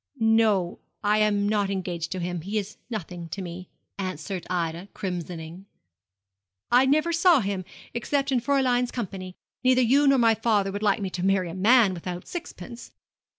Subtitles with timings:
[0.19, 3.69] 'No, I am not engaged to him he is nothing to me,'
[3.99, 5.67] answered Ida, crimsoning;
[6.71, 9.35] 'I never saw him, except in Fräulein's company.
[9.63, 12.91] Neither you nor my father would like me to marry a man without sixpence.'